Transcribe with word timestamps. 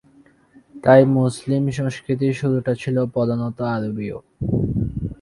তাই 0.83 1.01
মুসলিম 1.17 1.63
সংস্কৃতির 1.77 2.33
শুরুটা 2.33 2.73
ছিল 2.75 2.95
প্রধানত 3.05 3.57
আরবীয়। 3.75 4.17